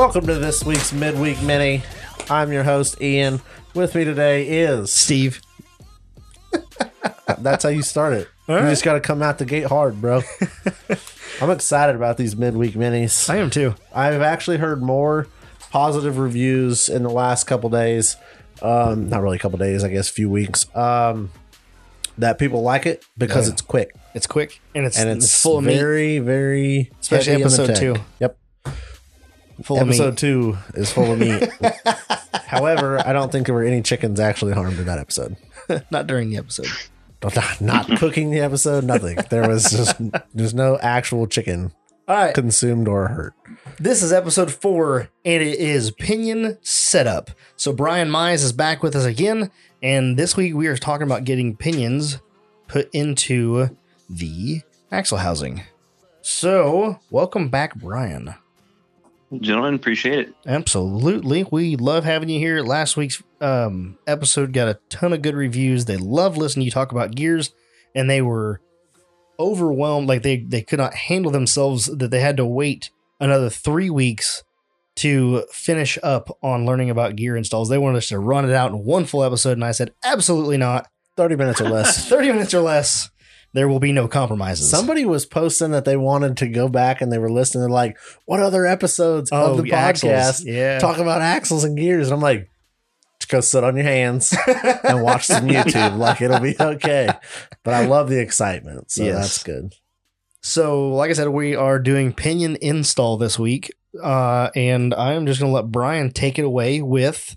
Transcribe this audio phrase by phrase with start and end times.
[0.00, 1.82] Welcome to this week's midweek mini.
[2.30, 3.42] I'm your host Ian.
[3.74, 5.42] With me today is Steve.
[7.38, 8.26] That's how you start it.
[8.48, 10.22] you just got to come out the gate hard, bro.
[11.42, 13.28] I'm excited about these midweek minis.
[13.28, 13.74] I am too.
[13.94, 15.26] I've actually heard more
[15.70, 18.16] positive reviews in the last couple days.
[18.62, 20.74] Um, not really a couple days, I guess, a few weeks.
[20.74, 21.30] Um,
[22.16, 23.52] that people like it because Yeah.
[23.52, 25.76] it's quick It's quick and it's, and it's, full of meat.
[25.76, 27.96] very, very Especially heavy in the episode two.
[28.18, 28.38] Yep.
[29.62, 31.48] Full episode two is full of meat.
[32.46, 35.36] However, I don't think there were any chickens actually harmed in that episode.
[35.90, 36.68] Not during the episode.
[37.22, 39.18] Not, not cooking the episode, nothing.
[39.28, 39.94] There was just
[40.34, 41.70] there's no actual chicken
[42.08, 42.34] All right.
[42.34, 43.34] consumed or hurt.
[43.78, 47.30] This is episode four, and it is Pinion Setup.
[47.56, 49.50] So Brian Mize is back with us again,
[49.82, 52.20] and this week we are talking about getting pinions
[52.68, 53.76] put into
[54.08, 55.64] the axle housing.
[56.22, 58.34] So, welcome back, Brian.
[59.38, 60.34] Gentlemen, appreciate it.
[60.44, 61.44] Absolutely.
[61.50, 62.62] We love having you here.
[62.62, 65.84] Last week's um, episode got a ton of good reviews.
[65.84, 67.54] They love listening to you talk about gears,
[67.94, 68.60] and they were
[69.38, 70.08] overwhelmed.
[70.08, 74.42] Like they, they could not handle themselves that they had to wait another three weeks
[74.96, 77.68] to finish up on learning about gear installs.
[77.68, 80.56] They wanted us to run it out in one full episode, and I said, absolutely
[80.56, 80.88] not.
[81.16, 82.08] 30 minutes or less.
[82.08, 83.10] 30 minutes or less.
[83.52, 84.70] There will be no compromises.
[84.70, 87.96] Somebody was posting that they wanted to go back and they were listening to like,
[88.24, 90.12] what other episodes Oh, of the axles.
[90.12, 90.78] podcast Yeah.
[90.78, 92.06] talk about axles and gears?
[92.06, 92.48] And I'm like,
[93.18, 94.32] just go sit on your hands
[94.84, 95.98] and watch some YouTube.
[95.98, 97.08] Like it'll be okay.
[97.64, 98.90] But I love the excitement.
[98.92, 99.16] So Yes.
[99.16, 99.74] that's good.
[100.42, 103.70] So, like I said, we are doing pinion install this week,
[104.02, 107.36] uh, and I am just going to let Brian take it away with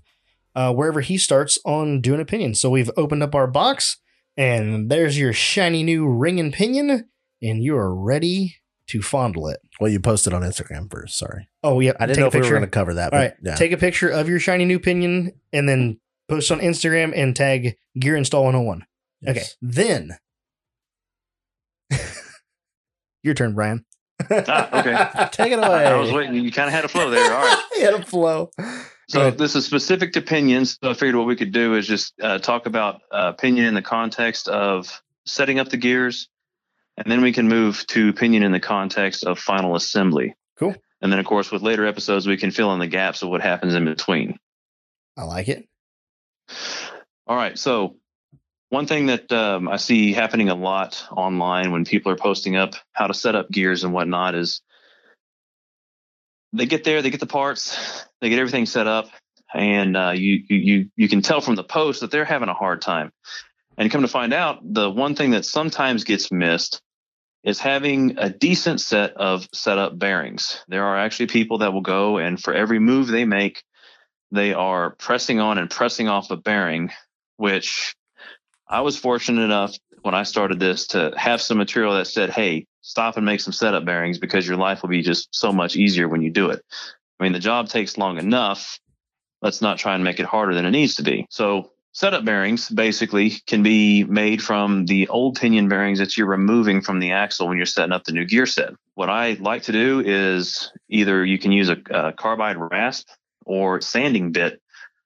[0.55, 2.55] uh, wherever he starts on doing a pinion.
[2.55, 3.97] So, we've opened up our box,
[4.37, 7.09] and there's your shiny new ring and pinion,
[7.41, 8.55] and you are ready
[8.87, 9.59] to fondle it.
[9.79, 11.17] Well, you posted on Instagram first.
[11.17, 11.49] Sorry.
[11.63, 11.93] Oh, yeah.
[11.99, 13.13] I didn't take know a if we were going to cover that.
[13.13, 13.55] All But right, yeah.
[13.55, 17.75] take a picture of your shiny new pinion, and then post on Instagram and tag
[17.99, 18.85] Gear Install 101.
[19.27, 20.17] Okay, then
[23.23, 23.85] your turn, Brian.
[24.29, 25.27] Ah, okay.
[25.31, 25.85] Take it away.
[25.85, 26.35] I was waiting.
[26.35, 27.33] You kind of had a flow there.
[27.33, 27.63] All right.
[27.75, 28.51] He had a flow.
[29.13, 30.79] So this is specific to pinions.
[30.83, 33.75] So I figured what we could do is just uh, talk about uh, pinion in
[33.75, 36.29] the context of setting up the gears,
[36.97, 40.35] and then we can move to pinion in the context of final assembly.
[40.57, 40.75] Cool.
[40.99, 43.41] And then, of course, with later episodes, we can fill in the gaps of what
[43.41, 44.39] happens in between.
[45.15, 45.67] I like it.
[47.27, 47.57] All right.
[47.57, 47.97] So,
[48.69, 52.73] one thing that um, I see happening a lot online when people are posting up
[52.93, 54.61] how to set up gears and whatnot is
[56.53, 59.09] they get there, they get the parts, they get everything set up,
[59.53, 62.53] and uh, you you you you can tell from the post that they're having a
[62.53, 63.11] hard time.
[63.77, 66.81] And come to find out, the one thing that sometimes gets missed
[67.43, 70.63] is having a decent set of setup bearings.
[70.69, 73.61] There are actually people that will go and for every move they make,
[74.31, 76.91] they are pressing on and pressing off a bearing,
[77.35, 77.93] which
[78.69, 82.67] I was fortunate enough when I started this to have some material that said, hey,
[82.81, 86.07] stop and make some setup bearings because your life will be just so much easier
[86.07, 86.61] when you do it.
[87.19, 88.79] I mean, the job takes long enough.
[89.41, 91.25] Let's not try and make it harder than it needs to be.
[91.29, 96.81] So, setup bearings basically can be made from the old pinion bearings that you're removing
[96.81, 98.71] from the axle when you're setting up the new gear set.
[98.95, 103.09] What I like to do is either you can use a, a carbide rasp
[103.45, 104.61] or sanding bit,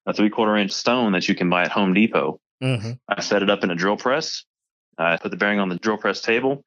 [0.05, 2.39] a three quarter inch stone that you can buy at Home Depot.
[2.63, 2.91] Mm-hmm.
[3.07, 4.43] I set it up in a drill press.
[4.97, 6.63] I put the bearing on the drill press table,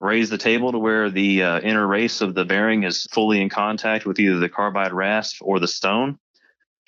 [0.00, 3.48] raise the table to where the uh, inner race of the bearing is fully in
[3.48, 6.18] contact with either the carbide rasp or the stone.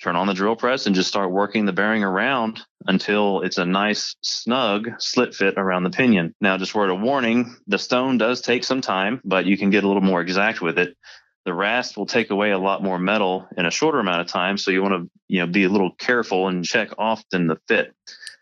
[0.01, 3.65] Turn on the drill press and just start working the bearing around until it's a
[3.65, 6.35] nice, snug slip fit around the pinion.
[6.41, 9.85] Now, just word of warning the stone does take some time, but you can get
[9.85, 10.97] a little more exact with it.
[11.45, 14.57] The rasp will take away a lot more metal in a shorter amount of time,
[14.57, 17.93] so you want to, you know, be a little careful and check often the fit.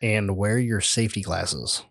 [0.02, 1.84] And wear your safety glasses.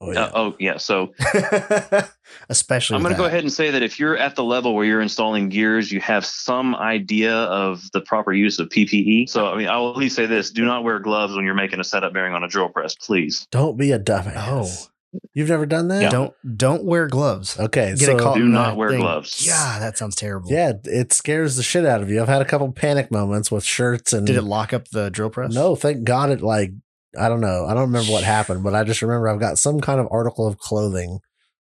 [0.00, 0.30] Oh, Uh, yeah.
[0.34, 0.76] oh yeah.
[0.76, 1.14] So
[2.48, 4.84] Especially I'm going to go ahead and say that if you're at the level where
[4.84, 9.28] you're installing gears, you have some idea of the proper use of PPE.
[9.28, 11.54] So I mean, I will at least say this: do not wear gloves when you're
[11.54, 13.46] making a setup bearing on a drill press, please.
[13.50, 14.34] Don't be a dumbass.
[14.36, 14.68] Oh.
[15.32, 16.10] You've never done that?
[16.12, 17.58] Don't don't wear gloves.
[17.58, 17.90] Okay.
[17.96, 19.00] Get so it caught do not wear thing.
[19.00, 19.46] gloves.
[19.46, 20.50] Yeah, that sounds terrible.
[20.50, 22.20] Yeah, it scares the shit out of you.
[22.20, 25.30] I've had a couple panic moments with shirts and Did it lock up the drill
[25.30, 25.54] press?
[25.54, 26.72] No, thank God it like
[27.18, 27.66] I don't know.
[27.66, 30.46] I don't remember what happened, but I just remember I've got some kind of article
[30.46, 31.20] of clothing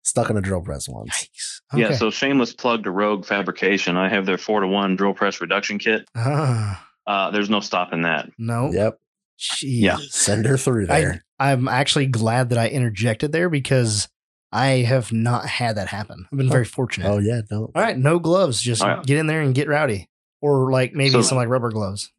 [0.04, 1.28] stuck in a drill press once.
[1.72, 1.78] Yikes.
[1.78, 1.92] Yeah.
[1.96, 3.96] So shameless plug to Rogue Fabrication.
[3.96, 6.06] I have their four to one drill press reduction kit.
[6.16, 8.28] Ah, Uh, there's no stopping that.
[8.38, 8.70] no.
[8.72, 8.98] Yep.
[9.38, 9.62] Jeez.
[9.62, 9.96] Yeah.
[10.08, 11.24] Send her through I, there.
[11.38, 14.08] I'm actually glad that I interjected there because
[14.52, 16.26] I have not had that happen.
[16.30, 17.08] I've been very fortunate.
[17.08, 17.70] oh yeah, don't.
[17.74, 18.60] All right, no gloves.
[18.60, 19.06] Just All right.
[19.06, 20.08] get in there and get rowdy.
[20.40, 22.12] or like maybe So- some like rubber gloves.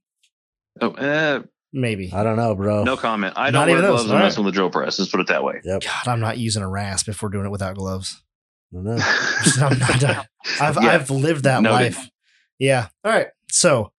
[0.81, 1.42] Oh, eh,
[1.75, 2.14] Maybe.
[2.14, 2.84] I don't know, bro.
[2.84, 3.34] no comment.
[3.36, 5.00] I don't wear even those, gloves and all mess with the drill press.
[5.00, 5.60] Let's put it that way.
[5.64, 5.81] Yep.
[5.81, 8.22] God, I'm not using a rasp if we're doing it without gloves.
[8.72, 8.98] I don't know.
[9.58, 10.28] I'm not,
[10.62, 10.92] I've Yeah.
[10.92, 11.96] I've lived that Noted.
[11.96, 12.10] life.
[12.60, 12.90] Yeah.
[13.04, 13.28] All right.
[13.50, 13.92] So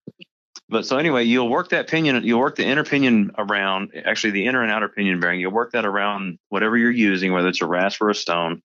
[0.69, 4.47] But so anyway, you'll work that pinion, you'll work the inner pinion around, actually the
[4.47, 5.41] inner and outer pinion bearing.
[5.41, 8.62] You'll work that around whatever you're using, whether it's a rasp or a stone,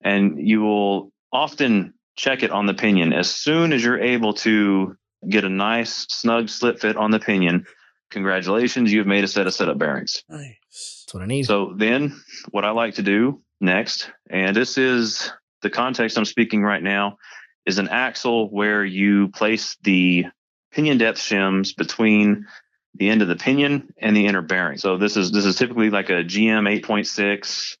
[0.00, 4.96] and you will often check it on the pinion as soon as you're able to
[5.28, 7.66] get a nice snug slip fit on the pinion.
[8.10, 10.22] Congratulations, you've made a set of setup bearings.
[10.28, 11.04] Nice.
[11.04, 11.44] that's what I need.
[11.44, 12.20] So then
[12.50, 15.30] what I like to do next, and this is
[15.62, 17.18] the context I'm speaking right now,
[17.66, 20.26] is an axle where you place the
[20.72, 22.46] pinion depth shims between
[22.94, 24.78] the end of the pinion and the inner bearing.
[24.78, 27.76] So this is this is typically like a GM 8.6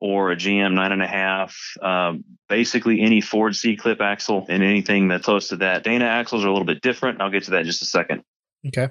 [0.00, 1.56] or a GM nine and a half.
[1.80, 5.84] Um, basically any Ford C clip axle and anything that's close to that.
[5.84, 7.20] Dana axles are a little bit different.
[7.20, 8.22] I'll get to that in just a second.
[8.66, 8.88] okay.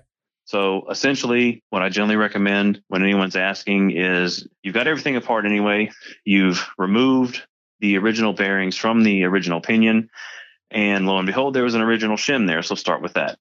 [0.51, 5.92] So essentially, what I generally recommend when anyone's asking is you've got everything apart anyway.
[6.25, 7.42] You've removed
[7.80, 10.09] the original bearings from the original pinion,
[10.69, 12.63] and lo and behold, there was an original shim there.
[12.63, 13.39] So start with that.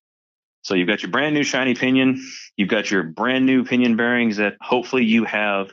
[0.63, 2.25] So you've got your brand new shiny pinion.
[2.57, 5.73] You've got your brand new pinion bearings that hopefully you have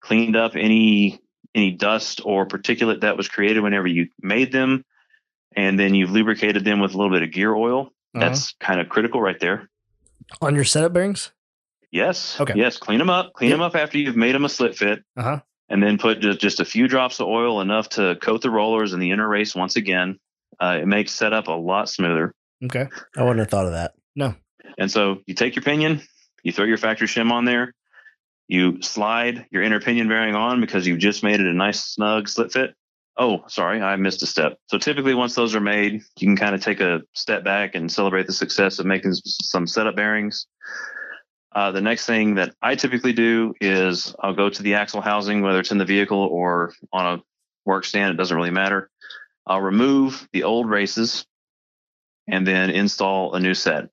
[0.00, 1.18] cleaned up any
[1.56, 4.84] any dust or particulate that was created whenever you made them,
[5.56, 7.88] and then you've lubricated them with a little bit of gear oil.
[8.14, 8.20] Uh-huh.
[8.20, 9.68] That's kind of critical right there.
[10.40, 11.32] On your setup bearings.
[11.90, 12.38] Yes.
[12.40, 12.54] Okay.
[12.56, 12.76] Yes.
[12.76, 13.32] Clean them up.
[13.32, 13.54] Clean Yep.
[13.58, 15.40] them up after you've made them a slip fit, Uh huh.
[15.70, 18.92] and then put just, just a few drops of oil, enough to coat the rollers
[18.92, 20.18] and the inner race once again.
[20.60, 22.32] Uh, it makes setup a lot smoother.
[22.64, 22.86] Okay.
[23.16, 23.94] I wouldn't have thought of that.
[24.16, 24.34] No.
[24.76, 26.02] And so you take your pinion,
[26.42, 27.72] you throw your factory shim on there,
[28.48, 32.28] you slide your inner pinion bearing on because you've just made it a nice snug
[32.28, 32.74] slip fit.
[33.20, 34.58] Oh, sorry, I missed a step.
[34.68, 37.90] So typically, once those are made, you can kind of take a step back and
[37.90, 40.46] celebrate the success of making some setup bearings.
[41.52, 45.42] Uh, the next thing that I typically do is I'll go to the axle housing,
[45.42, 47.22] whether it's in the vehicle or on a
[47.64, 48.88] work stand, it doesn't really matter.
[49.46, 51.26] I'll remove the old races
[52.28, 53.88] and then install a new set.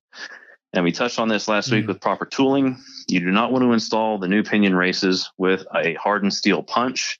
[0.72, 1.88] And we touched on this last week Mm.
[1.88, 2.76] with proper tooling.
[3.08, 7.18] You do not want to install the new pinion races with a hardened steel punch.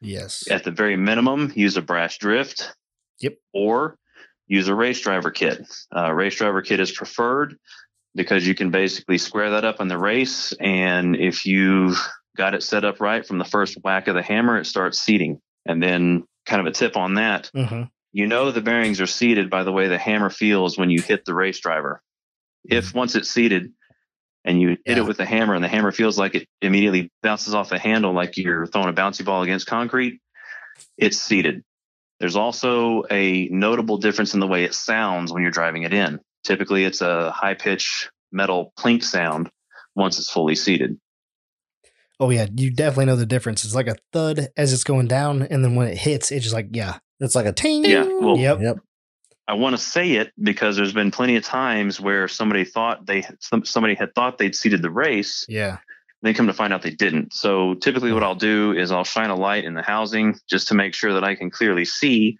[0.00, 0.44] Yes.
[0.50, 2.74] At the very minimum, use a brass drift.
[3.20, 3.34] Yep.
[3.52, 3.98] Or
[4.46, 5.66] use a race driver kit.
[5.94, 7.56] Uh, race driver kit is preferred
[8.14, 10.52] because you can basically square that up in the race.
[10.60, 11.98] And if you've
[12.36, 15.40] got it set up right from the first whack of the hammer, it starts seating.
[15.64, 17.82] And then, kind of a tip on that hmm
[18.16, 21.26] you know the bearings are seated by the way the hammer feels when you hit
[21.26, 22.00] the race driver.
[22.64, 23.72] If once it's seated
[24.46, 27.52] and you hit it with the hammer and the hammer feels like it immediately bounces
[27.54, 30.20] off the handle like you're throwing a bouncy ball against concrete,
[30.96, 31.62] it's seated.
[32.20, 36.20] There's also a notable difference in the way it sounds when you're driving it in.
[36.44, 39.50] Typically, it's a high pitch metal plink sound
[39.94, 40.98] once it's fully seated.
[42.18, 43.64] Oh yeah, you definitely know the difference.
[43.64, 46.54] It's like a thud as it's going down, and then when it hits, it's just
[46.54, 47.84] like yeah, It's like a ting.
[47.84, 48.60] Yeah, well- yep.
[48.60, 48.78] Yep.
[49.48, 53.24] I want to say it because there's been plenty of times where somebody thought they
[53.40, 55.78] some, somebody had thought they'd seated the race Yeah.
[56.22, 57.32] they come to find out they didn't.
[57.32, 60.74] So typically what I'll do is I'll shine a light in the housing just to
[60.74, 62.38] make sure that I can clearly see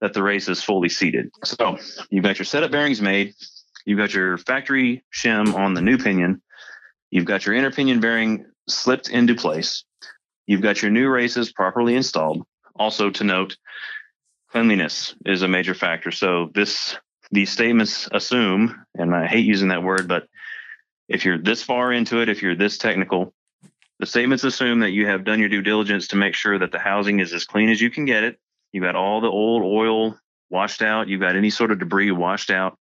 [0.00, 1.30] that the race is fully seated.
[1.44, 1.78] So
[2.10, 3.34] you've got your setup bearings made,
[3.84, 6.42] you've got your factory shim on the new pinion,
[7.10, 9.84] you've got your inner pinion bearing slipped into place,
[10.46, 12.46] you've got your new races properly installed.
[12.78, 13.56] Also to note,
[14.56, 16.10] cleanliness is a major factor.
[16.10, 16.96] So this
[17.30, 20.28] these statements assume, and I hate using that word, but
[21.10, 23.34] if you're this far into it, if you're this technical,
[23.98, 26.78] the statements assume that you have done your due diligence to make sure that the
[26.78, 28.38] housing is as clean as you can get it.
[28.72, 31.06] You've got all the old oil washed out.
[31.06, 32.78] You've got any sort of debris washed out.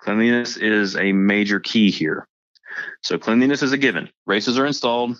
[0.00, 2.28] Cleanliness is a major key here.
[3.02, 4.10] So cleanliness is a given.
[4.26, 5.16] Races are installed.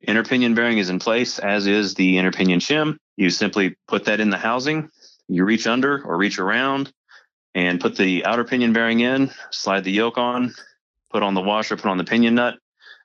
[0.00, 2.96] Inner pinion bearing is in place, as is the inner pinion shim.
[3.16, 4.90] You simply put that in the housing.
[5.28, 6.92] You reach under or reach around
[7.54, 10.54] and put the outer pinion bearing in, slide the yoke on,
[11.10, 12.58] put on the washer, put on the pinion nut.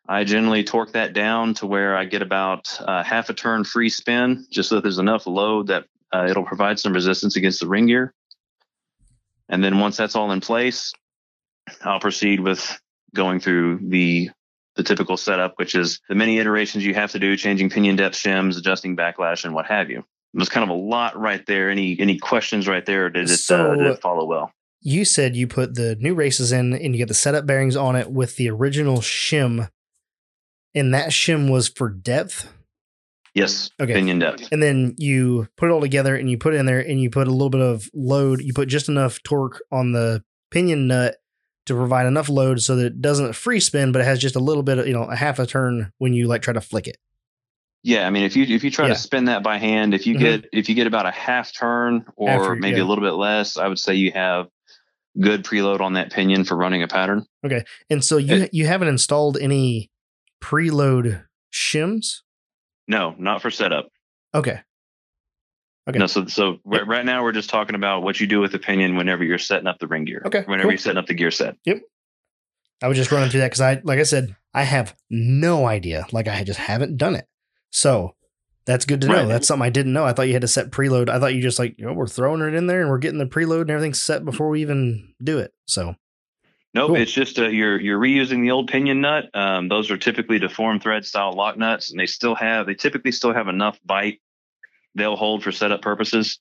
[0.07, 3.89] I generally torque that down to where I get about uh, half a turn free
[3.89, 7.67] spin, just so that there's enough load that uh, it'll provide some resistance against the
[7.67, 8.13] ring gear.
[9.47, 10.93] And then once that's all in place,
[11.83, 12.79] I'll proceed with
[13.13, 14.31] going through the
[14.75, 18.15] the typical setup, which is the many iterations you have to do, changing pinion depth
[18.15, 20.05] shims, adjusting backlash, and what have you.
[20.33, 21.69] There's kind of a lot right there.
[21.69, 23.05] Any any questions right there?
[23.05, 24.51] Or did it, So- uh, did it follow well?
[24.81, 27.97] You said you put the new races in, and you get the setup bearings on
[27.97, 29.67] it with the original shim,
[30.73, 32.47] and that shim was for depth.
[33.33, 33.71] Yes.
[33.79, 33.93] Okay.
[33.93, 34.47] Pinion depth.
[34.51, 37.09] And then you put it all together, and you put it in there, and you
[37.09, 38.41] put a little bit of load.
[38.41, 41.17] You put just enough torque on the pinion nut
[41.65, 44.39] to provide enough load so that it doesn't free spin, but it has just a
[44.39, 46.87] little bit of, you know, a half a turn when you like try to flick
[46.87, 46.97] it.
[47.83, 48.93] Yeah, I mean, if you if you try Yeah.
[48.93, 50.19] to spin that by hand, if you Mhm.
[50.19, 52.83] get if you get about a half turn or After- maybe yeah.
[52.83, 54.47] a little bit less, I would say you have
[55.19, 57.25] good preload on that pinion for running a pattern.
[57.45, 59.89] Okay, and so you It- you haven't installed any
[60.43, 62.21] preload shims?
[62.87, 63.87] No, not for setup.
[64.35, 64.59] Okay.
[65.87, 65.97] Okay.
[65.99, 68.59] No, so so right, right now we're just talking about what you do with the
[68.59, 70.21] pinion whenever you're setting up the ring gear.
[70.25, 70.71] Okay, Whenever cool.
[70.71, 71.55] you're setting up the gear set.
[71.65, 71.79] Yep.
[72.83, 76.05] I was just running through that because I, like I said, I have no idea.
[76.11, 77.25] Like I just haven't done it.
[77.71, 78.15] So
[78.65, 79.13] that's good to know.
[79.13, 79.27] Right.
[79.27, 80.05] That's something I didn't know.
[80.05, 81.09] I thought you had to set preload.
[81.09, 83.19] I thought you just like, you know, we're throwing it in there and we're getting
[83.19, 85.53] the preload and everything set before we even do it.
[85.67, 85.95] So
[86.75, 86.95] Nope, Cool.
[86.97, 89.25] it's just uh, you're you're reusing the old pinion nut.
[89.33, 93.11] Um, those are typically deformed thread style lock nuts, and they still have they typically
[93.11, 94.19] still have enough bite
[94.95, 96.39] they'll hold for setup purposes.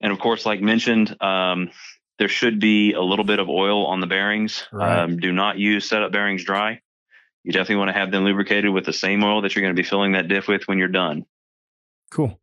[0.00, 1.70] And of course, like mentioned, um,
[2.18, 4.66] there should be a little bit of oil on the bearings.
[4.72, 4.98] Right.
[5.00, 6.80] Um, do not use setup bearings dry.
[7.44, 9.82] You definitely want to have them lubricated with the same oil that you're going to
[9.82, 11.24] be filling that diff with when you're done.
[12.10, 12.38] cool.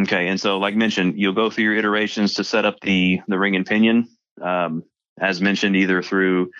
[0.00, 3.38] Okay, and so like mentioned, you'll go through your iterations to set up the the
[3.38, 4.08] ring and pinion,
[4.42, 4.82] um,
[5.20, 6.50] as mentioned, either through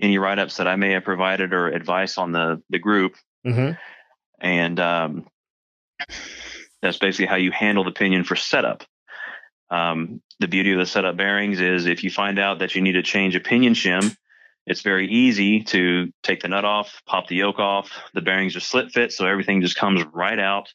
[0.00, 3.14] any write ups that I may have provided or advice on the the group,
[3.46, 3.72] Mm-hmm.
[4.40, 5.26] and um,
[6.80, 8.82] that's basically how you handle the pinion for setup.
[9.70, 12.92] Um, the beauty of the setup bearings is if you find out that you need
[12.92, 14.16] to change a pinion shim,
[14.66, 17.90] it's very easy to take the nut off, pop the yoke off.
[18.14, 20.72] The bearings are slip fit, so everything just comes right out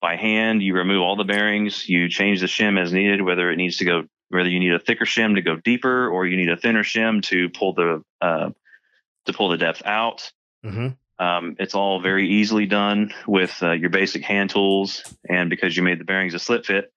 [0.00, 0.62] by hand.
[0.62, 3.84] You remove all the bearings, you change the shim as needed, whether it needs to
[3.84, 6.84] go, whether you need a thicker shim to go deeper or you need a thinner
[6.84, 8.50] shim to pull the uh,
[9.26, 10.30] to pull the depth out.
[10.64, 10.88] Mm-hmm.
[11.24, 15.82] Um, it's all very easily done with uh, your basic hand tools, and because you
[15.82, 16.92] made the bearings a slip fit,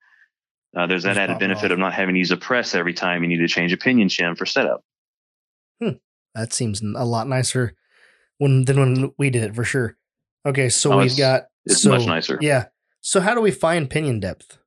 [0.77, 1.71] uh, there's that added benefit off.
[1.71, 4.09] of not having to use a press every time you need to change a pinion
[4.09, 4.83] shim for setup.
[6.35, 7.73] That seems a lot nicer
[8.37, 9.97] when than when we did it for sure.
[10.45, 12.37] Okay, so Oh, we've it's- got It's so, much nicer.
[12.41, 12.65] Yeah.
[13.01, 14.57] So how do we find pinion depth?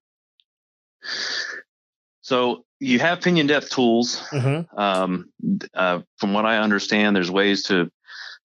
[2.22, 4.20] So you have pinion depth tools.
[4.30, 4.78] Mm-hmm.
[4.78, 5.30] Um,
[5.74, 7.90] uh, from what I understand, there's ways to.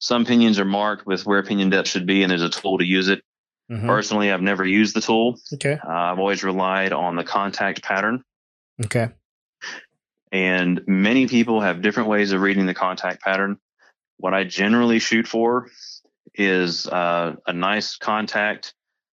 [0.01, 2.85] Some pinions are marked with where pinion depth should be, and there's a tool to
[2.85, 3.21] use it.
[3.69, 3.85] Mm-hmm.
[3.87, 5.37] Personally, I've never used the tool.
[5.53, 5.73] Okay.
[5.85, 8.23] Uh, I've always relied on the contact pattern.
[8.85, 9.09] Okay.
[10.31, 13.57] And many people have different ways of reading the contact pattern.
[14.17, 15.69] What I generally shoot for
[16.35, 18.73] is uh, a nice contact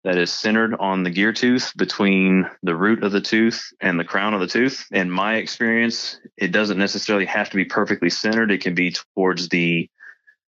[0.05, 4.05] that is centered on the gear tooth between the root of the tooth and the
[4.05, 4.87] crown of the tooth.
[4.91, 8.51] In my experience, it doesn't necessarily have to be perfectly centered.
[8.51, 9.89] It can be towards the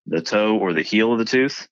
[0.07, 1.69] the toe or the heel of the tooth,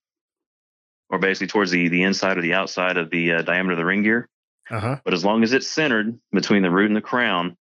[1.11, 3.85] or basically towards the the inside or the outside of the uh, diameter of the
[3.85, 4.29] ring gear
[4.71, 4.97] Uh huh.
[5.05, 7.57] but as long as it's centered between the root and the crown,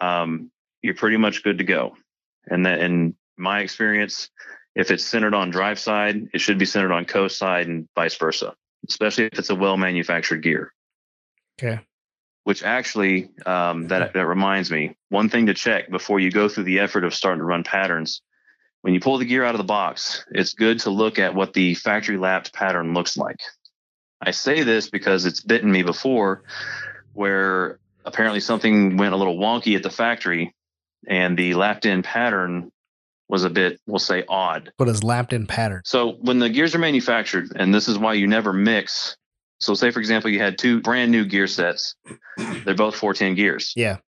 [0.00, 0.50] um,
[0.82, 1.96] you're pretty much good to go.
[2.46, 4.30] And that, in my experience,
[4.74, 8.16] if it's centered on drive side, it should be centered on coast side and vice
[8.16, 8.54] versa,
[8.88, 10.72] especially if it's a well manufactured gear.
[11.58, 11.80] Okay.
[12.42, 16.64] Which actually, um, that that reminds me, one thing to check before you go through
[16.64, 18.20] the effort of starting to run patterns.
[18.82, 21.54] When you pull the gear out of the box, it's good to look at what
[21.54, 23.38] the factory lapped pattern looks like.
[24.20, 26.42] I say this because it's bitten me before
[27.14, 30.54] where apparently something went a little wonky at the factory
[31.06, 32.70] and the lapped in pattern
[33.28, 34.72] was a bit, we'll say, odd.
[34.76, 35.82] What is lapped in pattern?
[35.84, 39.16] So when the gears are manufactured, and this is why you never mix.
[39.60, 41.94] So say for example, you had two brand new gear sets.
[42.36, 43.72] They're both 410 gears.
[43.76, 43.98] Yeah.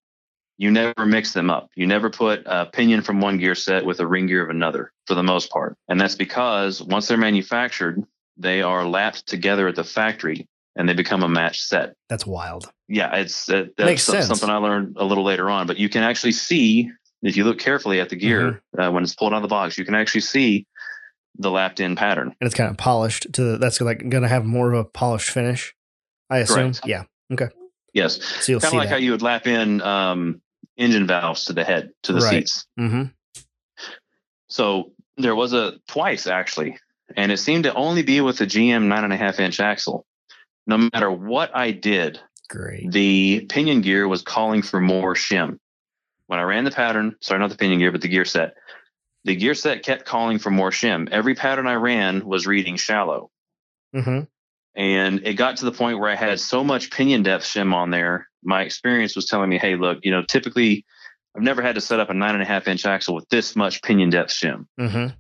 [0.59, 1.69] You never mix them up.
[1.75, 4.91] You never put a pinion from one gear set with a ring gear of another
[5.07, 5.77] for the most part.
[5.89, 8.03] And that's because once they're manufactured,
[8.39, 10.47] they are lapped together at the factory
[10.77, 12.71] and they become a matched set That's wild.
[12.89, 14.27] yeah, it's uh, that's Makes sense.
[14.27, 15.67] something I learned a little later on.
[15.67, 16.91] But you can actually see
[17.23, 18.81] if you look carefully at the gear Mm-hmm.
[18.81, 20.67] uh, when it's pulled out of the box, you can actually see
[21.39, 22.29] the lapped in pattern.
[22.41, 25.31] And it's kind of polished to that's like going to have more of a polished
[25.31, 25.75] finish.
[26.31, 26.73] I assume.
[26.73, 26.81] Correct.
[26.87, 27.05] Yeah.
[27.33, 27.49] Okay.
[27.93, 30.43] Yes, So you'll kind of like how you would lap in um,
[30.77, 32.47] engine valves to the head to the Right.
[32.47, 32.67] seats.
[32.79, 33.05] mm-hmm.
[34.49, 36.79] So there was a twice actually,
[37.17, 40.05] and it seemed to only be with the GM nine and a half inch axle.
[40.67, 42.91] No matter what I did, Great.
[42.91, 45.59] the pinion gear was calling for more shim.
[46.27, 48.55] When I ran the pattern, sorry, not the pinion gear, but the gear set,
[49.25, 51.09] the gear set kept calling for more shim.
[51.11, 53.31] Every pattern I ran was reading shallow.
[53.95, 54.21] Mm-hmm.
[54.75, 57.91] And it got to the point where I had so much pinion depth shim on
[57.91, 58.29] there.
[58.43, 60.85] My experience was telling me, hey, look, you know, typically
[61.35, 63.57] I've never had to set up a nine and a half inch axle with this
[63.57, 64.67] much pinion depth shim.
[64.79, 65.15] Mm-hmm.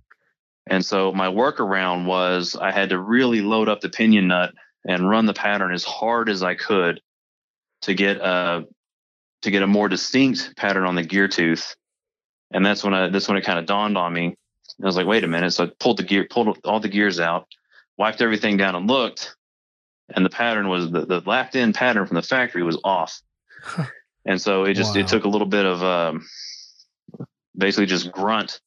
[0.68, 4.52] And so my workaround was I had to really load up the pinion nut
[4.86, 7.00] and run the pattern as hard as I could
[7.82, 8.62] to get uh
[9.42, 11.76] to get a more distinct pattern on the gear tooth.
[12.52, 14.36] And that's when I that's when it kind of dawned on me.
[14.82, 15.52] I was like, wait a minute.
[15.52, 17.46] So I pulled the gear, pulled all the gears out,
[17.96, 19.36] wiped everything down and looked,
[20.14, 23.20] and the pattern was the, the lapped in pattern from the factory was off.
[24.26, 25.00] and so it just Wow.
[25.00, 26.26] it took a little bit of um,
[27.56, 28.60] basically just grunt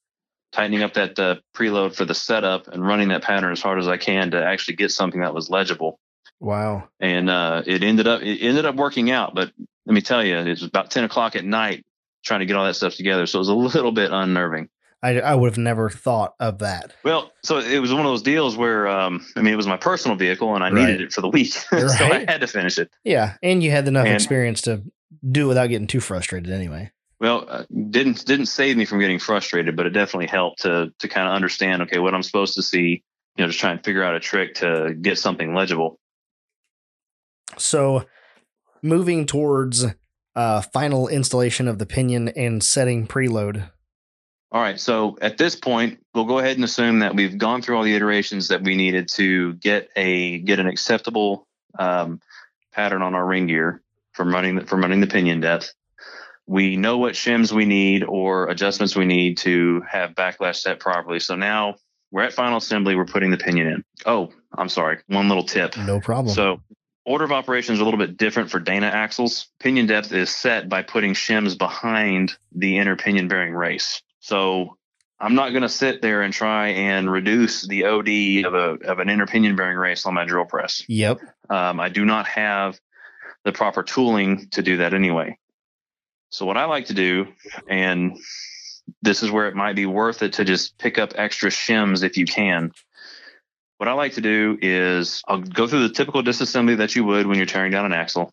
[0.51, 3.87] tightening up that uh, preload for the setup and running that pattern as hard as
[3.87, 5.99] I can to actually get something that was legible.
[6.39, 6.87] Wow.
[6.99, 9.35] And uh, it ended up it ended up working out.
[9.35, 9.51] But
[9.85, 11.85] let me tell you, it was about ten o'clock at night
[12.23, 13.25] trying to get all that stuff together.
[13.25, 14.69] So it was a little bit unnerving.
[15.01, 16.93] I, I would have never thought of that.
[17.05, 19.77] Well, so it was one of those deals where um, I mean it was my
[19.77, 20.85] personal vehicle and I Right.
[20.87, 22.89] needed it for the week, so I had to finish it.
[23.05, 23.35] Yeah.
[23.41, 24.83] And you had enough And- experience to
[25.31, 26.91] do it without getting too frustrated anyway.
[27.21, 31.07] Well, uh, didn't didn't save me from getting frustrated, but it definitely helped to to
[31.09, 33.03] kind of understand okay what I'm supposed to see.
[33.37, 35.97] You know, just try and figure out a trick to get something legible.
[37.57, 38.05] So
[38.81, 39.85] moving towards
[40.35, 43.69] uh, final installation of the pinion and setting preload.
[44.51, 44.79] All right.
[44.79, 47.95] So at this point, we'll go ahead and assume that we've gone through all the
[47.95, 51.45] iterations that we needed to get a get an acceptable
[51.77, 52.19] um,
[52.71, 53.81] pattern on our ring gear
[54.13, 55.73] from running the, from running the pinion depth.
[56.47, 61.19] We know what shims we need or adjustments we need to have backlash set properly.
[61.19, 61.75] So now
[62.09, 62.95] we're at final assembly.
[62.95, 63.83] We're putting the pinion in.
[64.07, 64.97] Oh, I'm sorry.
[65.07, 65.77] One little tip.
[65.77, 66.33] No problem.
[66.33, 66.59] So
[67.09, 69.47] order of operations are a little bit different for Dana axles.
[69.59, 74.03] Pinion depth is set by putting shims behind the inner pinion bearing race.
[74.19, 74.77] So
[75.19, 78.99] I'm not going to sit there and try and reduce the OD of a of
[78.99, 80.83] an inner pinion bearing race on my drill press.
[80.87, 81.19] yep.
[81.49, 82.79] Um, I do not have
[83.43, 85.39] the proper tooling to do that anyway.
[86.29, 87.27] So what I like to do,
[87.67, 88.19] and
[89.01, 92.17] this is where it might be worth it to just pick up extra shims if
[92.17, 92.71] you can.
[93.79, 97.25] What I like to do is I'll go through the typical disassembly that you would
[97.25, 98.29] when you're tearing down an axle.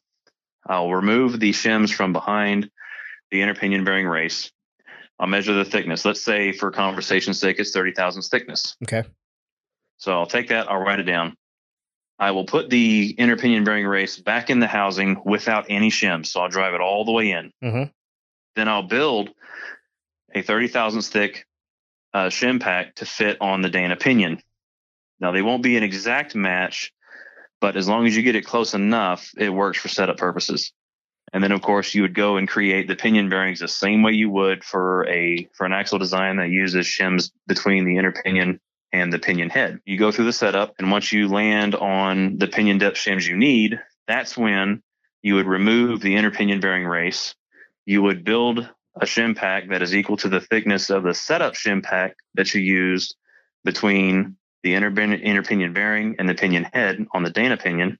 [0.66, 2.68] I'll remove the shims from behind
[3.30, 4.50] the inner pinion bearing race.
[5.20, 6.04] I'll measure the thickness.
[6.04, 8.76] Let's say for conversation's sake, it's 30 thousandths thickness.
[8.82, 9.04] Okay.
[9.98, 11.36] So I'll take that, I'll write it down.
[12.18, 16.26] I will put the inner pinion bearing race back in the housing without any shims.
[16.26, 17.52] So I'll drive it all the way in.
[17.62, 17.92] Mhm.
[18.56, 19.30] Then I'll build
[20.34, 21.46] a 30 thousandths thick
[22.12, 24.42] uh, shim pack to fit on the Dana pinion.
[25.20, 26.92] Now they won't be an exact match,
[27.60, 30.72] but as long as you get it close enough, it works for setup purposes.
[31.32, 34.12] And then of course you would go and create the pinion bearings the same way
[34.12, 38.60] you would for a for an axle design that uses shims between the inner pinion
[38.92, 39.80] and the pinion head.
[39.84, 43.36] You go through the setup, and once you land on the pinion depth shims you
[43.36, 44.82] need, that's when
[45.22, 47.34] you would remove the inner pinion bearing race.
[47.84, 48.68] You would build
[49.00, 52.54] a shim pack that is equal to the thickness of the setup shim pack that
[52.54, 53.16] you used
[53.64, 57.98] between the inner, inner pinion bearing and the pinion head on the Dana pinion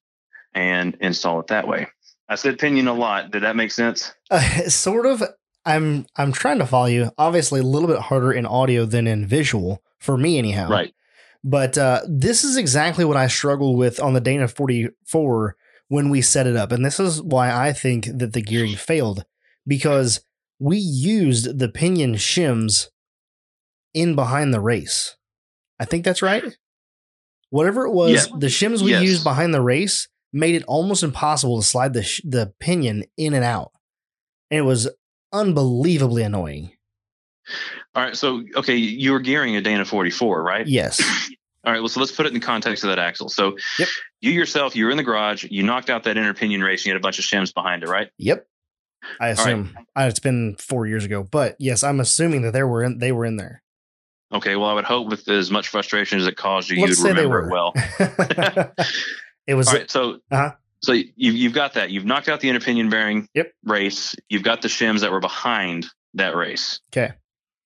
[0.55, 1.87] and install it that way.
[2.29, 3.31] I said pinion a lot.
[3.31, 4.13] Did that make sense?
[4.31, 5.23] Uh, sort of.
[5.65, 7.11] I'm I'm trying to follow you.
[7.19, 10.69] Obviously, a little bit harder in audio than in visual for me, anyhow.
[10.69, 10.95] Right.
[11.43, 15.57] But uh, this is exactly what I struggled with on the Dana 44
[15.89, 19.25] when we set it up, and this is why I think that the gearing failed
[19.67, 20.21] because
[20.59, 22.89] we used the pinion shims
[23.95, 25.17] in behind the race.
[25.79, 26.43] I think that's right.
[27.51, 28.37] Whatever it was, Yeah.
[28.39, 29.03] the shims we Yes.
[29.03, 33.35] used behind the race made it almost impossible to slide the sh- the pinion in
[33.35, 33.73] and out,
[34.51, 34.89] and it was
[35.33, 36.73] unbelievably annoying.
[37.95, 38.17] All right.
[38.17, 40.67] So, okay, you were gearing a Dana 44, right?
[40.67, 41.01] Yes.
[41.65, 41.79] All right.
[41.81, 43.29] Well, so let's put it in the context of that axle.
[43.29, 43.89] So, Yep.
[44.21, 46.87] you yourself, you were in the garage, you knocked out that inner pinion race, and
[46.87, 48.09] you had a bunch of shims behind it, right?
[48.19, 48.47] Yep.
[49.21, 49.31] I right.
[49.39, 52.99] assume Uh, it's been four years ago, but yes, I'm assuming that there were in,
[52.99, 53.63] they were in there.
[54.33, 54.57] Okay.
[54.57, 57.47] Well, I would hope with as much frustration as it caused you, Let's you'd remember
[57.47, 57.73] it well.
[59.47, 59.91] it was All right.
[59.91, 60.53] So, Uh-huh.
[60.83, 61.91] so you, you've got that.
[61.91, 63.53] You've knocked out the inner pinion bearing Yep.
[63.65, 64.15] race.
[64.29, 66.81] You've got the shims that were behind that race.
[66.93, 67.13] okay.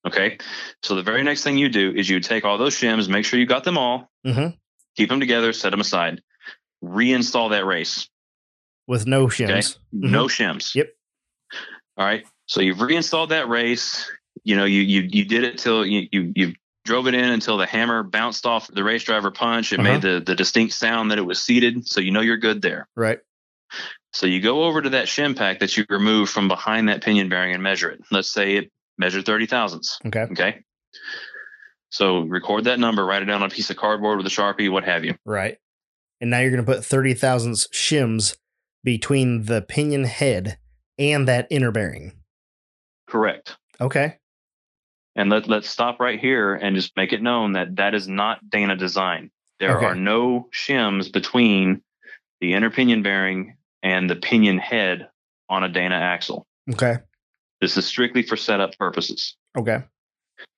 [0.07, 0.39] Okay.
[0.83, 3.39] So the very next thing you do is you take all those shims, make sure
[3.39, 4.49] you got them all, hmm
[4.97, 6.21] keep them together, set them aside,
[6.83, 8.09] reinstall that race.
[8.89, 9.77] With no shims.
[9.93, 10.75] No shims.
[10.75, 10.89] Yep.
[11.97, 12.25] All right.
[12.47, 14.11] So you've reinstalled that race.
[14.45, 16.53] You know, you you you did it till you you you
[16.85, 19.73] drove it in until the hammer bounced off the race driver punch.
[19.73, 19.93] It Uh-huh.
[19.93, 21.87] made the the distinct sound that it was seated.
[21.87, 22.89] So you know you're good there.
[22.97, 23.19] Right.
[24.13, 27.29] So you go over to that shim pack that you removed from behind that pinion
[27.29, 28.01] bearing and measure it.
[28.11, 29.99] Let's say it measured 30 thousandths.
[30.07, 30.23] Okay.
[30.33, 30.65] Okay.
[31.91, 34.71] So record that number, write it down on a piece of cardboard with a Sharpie,
[34.71, 35.15] what have you.
[35.25, 35.59] Right.
[36.21, 38.37] And now you're going to put 30 thousandths shims
[38.85, 40.59] between the pinion head
[40.99, 42.13] and that inner bearing.
[43.09, 43.57] Correct.
[43.81, 44.19] Okay.
[45.17, 48.49] And let, let's stop right here and just make it known that that is not
[48.49, 49.31] Dana design.
[49.59, 49.87] There Okay.
[49.87, 51.83] are no shims between
[52.41, 55.09] the inner pinion bearing and the pinion head
[55.49, 56.47] on a Dana axle.
[56.73, 56.99] Okay.
[57.61, 59.37] This is strictly for setup purposes.
[59.59, 59.83] Okay.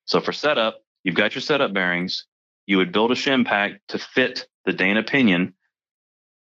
[0.04, 2.26] So for setup, you've got your setup bearings.
[2.66, 5.54] You would build a shim pack to fit the Dana pinion,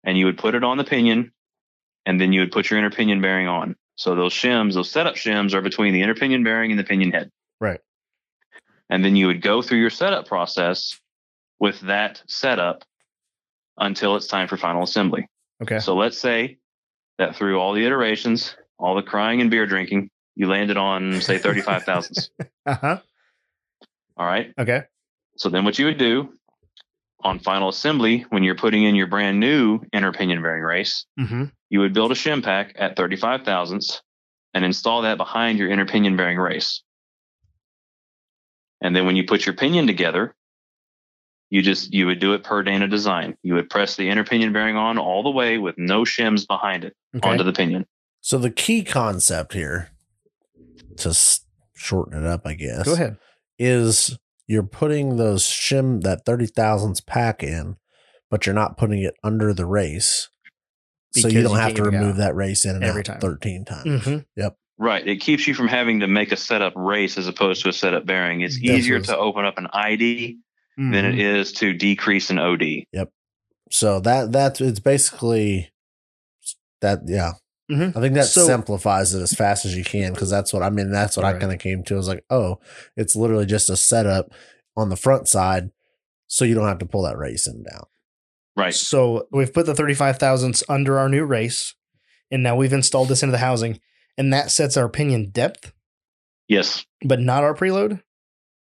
[0.05, 1.33] and you would put it on the pinion,
[2.05, 3.77] and then you would put your inner pinion bearing on.
[3.97, 7.13] So those shims, those setup shims, are between the inner pinion bearing and the pinion
[7.13, 7.31] head.
[7.61, 7.81] Right.
[8.91, 10.99] And then you would go through your setup process
[11.59, 12.83] with that setup
[13.79, 15.27] until it's time for final assembly.
[15.63, 15.79] Okay.
[15.79, 16.59] So let's say
[17.19, 21.39] that through all the iterations, all the crying and beer drinking, you landed on say
[21.47, 22.31] 35 thousandths.
[22.67, 22.99] Uh huh.
[24.17, 24.53] All right.
[24.59, 24.83] Okay.
[25.37, 26.35] So then what you would do
[27.23, 31.45] on final assembly, when you're putting in your brand new inner pinion bearing race, Mm-hmm.
[31.69, 34.03] you would build a shim pack at 35 thousandths
[34.55, 36.83] and install that behind your inner pinion bearing race.
[38.81, 40.35] And then when you put your pinion together,
[41.51, 43.37] you just you would do it per Dana design.
[43.43, 46.85] You would press the inner pinion bearing on all the way with no shims behind
[46.85, 47.29] it Okay.
[47.29, 47.87] onto the pinion.
[48.21, 49.91] So the key concept here,
[50.99, 51.41] to s-
[51.75, 53.17] shorten it up, I guess, Go ahead.
[53.59, 54.17] is
[54.47, 57.77] you're putting those shim that thirty thousandths pack in,
[58.31, 60.29] but you're not putting it under the race,
[61.13, 63.21] so you don't you have to remove out that race in and every out time.
[63.21, 63.87] thirteen times.
[64.05, 64.19] Mm-hmm.
[64.83, 65.07] Right.
[65.07, 68.07] It keeps you from having to make a setup race as opposed to a setup
[68.07, 68.41] bearing.
[68.41, 70.39] It's That's easier to open up an ID
[70.79, 70.93] Mm-hmm.
[70.93, 72.87] than it is to decrease an OD.
[72.93, 73.11] Yep.
[73.71, 75.69] So that that's it's basically
[76.81, 77.01] that.
[77.07, 77.33] Yeah,
[77.71, 77.95] Mhm.
[77.97, 80.71] I think that So- simplifies it as fast as you can because that's what I
[80.71, 80.91] mean.
[80.91, 81.95] That's what I kind of came to.
[81.95, 82.61] I was like, oh,
[82.97, 84.33] it's literally just a setup
[84.77, 85.71] on the front side,
[86.29, 87.85] so you don't have to pull that race in down.
[88.57, 88.73] Right.
[88.73, 91.75] So we've put the 35 thousandths under our new race,
[92.31, 93.81] and now we've installed this into the housing,
[94.19, 95.73] and that sets our pinion depth,
[96.49, 96.85] Yes.
[97.05, 98.03] but not our preload.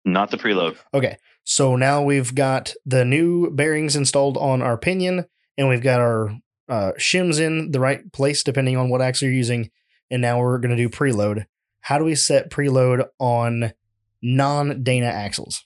[0.05, 0.77] Not the preload.
[0.93, 1.17] Okay.
[1.45, 5.25] So now we've got the new bearings installed on our pinion,
[5.57, 6.29] and we've got our
[6.69, 9.69] uh, shims in the right place depending on what axle you're using.
[10.09, 11.45] And now we're going to do preload.
[11.81, 13.73] How do we set preload on
[14.21, 15.65] non Dana axles?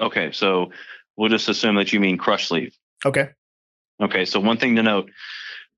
[0.00, 0.32] Okay.
[0.32, 0.72] So
[1.16, 2.76] we'll just assume that you mean crush sleeve.
[3.04, 3.30] Okay.
[4.00, 4.24] Okay.
[4.24, 5.10] So one thing to note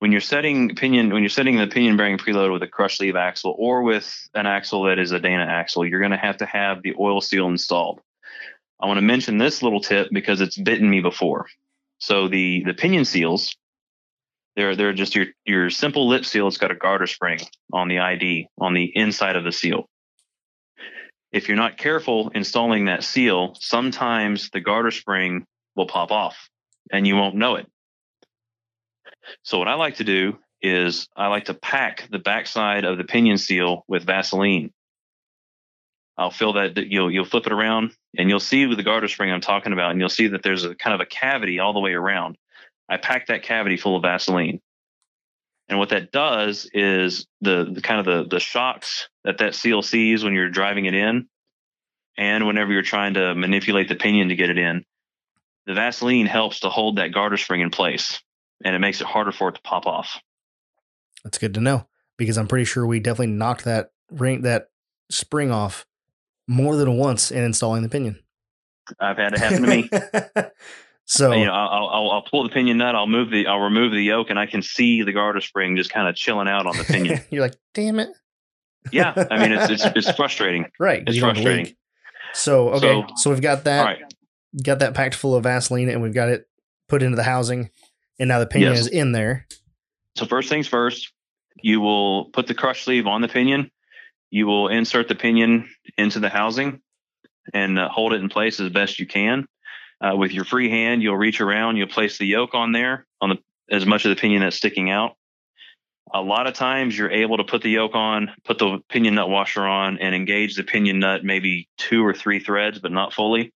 [0.04, 3.16] when you're setting pinion, when you're setting the pinion bearing preload with a crush sleeve
[3.16, 6.44] axle or with an axle that is a Dana axle, you're going to have to
[6.44, 8.02] have the oil seal installed.
[8.78, 11.46] I want to mention this little tip because it's bitten me before.
[12.00, 13.56] So the the pinion seals,
[14.56, 16.48] they're they're just your your simple lip seal.
[16.48, 17.40] It's got a garter spring
[17.72, 19.88] on the ID on the inside of the seal.
[21.32, 26.50] If you're not careful installing that seal, sometimes the garter spring will pop off
[26.92, 27.66] and you won't know it.
[29.44, 33.04] So what I like to do is I like to pack the backside of the
[33.04, 34.72] pinion seal with Vaseline.
[36.16, 39.42] I'll fill that you'll you'll flip it around and you'll see the garter spring I'm
[39.42, 41.92] talking about, and you'll see that there's a kind of a cavity all the way
[41.92, 42.38] around.
[42.88, 44.60] I pack that cavity full of Vaseline.
[45.68, 49.80] And what that does is the, the kind of the, the shocks that that seal
[49.80, 51.26] sees when you're driving it in
[52.18, 54.84] and whenever you're trying to manipulate the pinion to get it in,
[55.66, 58.20] the Vaseline helps to hold that garter spring in place
[58.64, 60.20] and it makes it harder for it to pop off.
[61.24, 61.86] That's good to know
[62.18, 64.66] because I'm pretty sure we definitely knocked that ring, that
[65.10, 65.86] spring off
[66.46, 68.18] more than once in installing the pinion.
[69.00, 69.88] I've had it happen to me.
[71.06, 73.92] so, you know, I'll, I'll, I'll pull the pinion nut, I'll move the, I'll remove
[73.92, 76.76] the yoke, and I can see the garter spring just kind of chilling out on
[76.76, 77.20] the pinion.
[77.30, 78.10] you're like, damn it.
[78.92, 80.66] yeah, I mean, it's it's, it's frustrating.
[80.78, 81.74] Right, It's you don't have to frustrating.
[82.34, 82.80] So, okay.
[82.80, 83.84] So, So- we've got that.
[83.84, 84.02] Right,
[84.62, 86.46] got that packed full of Vaseline and we've got it
[86.88, 87.70] put into the housing
[88.18, 88.80] and now the pinion Yes.
[88.82, 89.46] is in there.
[90.16, 91.12] so first things first,
[91.62, 93.70] you will put the crush sleeve on the pinion.
[94.30, 96.80] You will insert the pinion into the housing
[97.52, 99.46] and uh, hold it in place as best you can.
[100.00, 103.30] Uh, with your free hand, you'll reach around, you'll place the yoke on there on
[103.30, 103.38] the
[103.70, 105.16] as much of the pinion that's sticking out.
[106.12, 109.30] A lot of times you're able to put the yoke on, put the pinion nut
[109.30, 113.52] washer on, and engage the pinion nut maybe two or three threads, but not fully.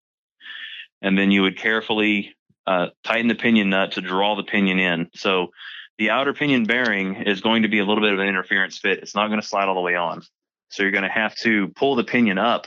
[1.03, 2.35] And then you would carefully
[2.69, 5.09] uh, tighten the pinion nut to draw the pinion in.
[5.15, 5.49] So
[5.97, 8.99] the outer pinion bearing is going to be a little bit of an interference fit.
[8.99, 10.21] It's not going to slide all the way on.
[10.69, 12.67] So you're going to have to pull the pinion up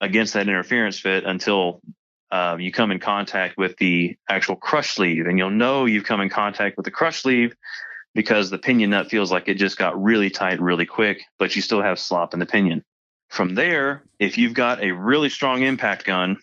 [0.00, 1.80] against that interference fit until
[2.30, 5.26] uh, you come in contact with the actual crush sleeve.
[5.26, 7.56] And you'll know you've come in contact with the crush sleeve
[8.14, 11.60] because the pinion nut feels like it just got really tight really quick, but you
[11.60, 12.84] still have slop in the pinion.
[13.30, 16.36] From there, if you've got a really strong impact gun,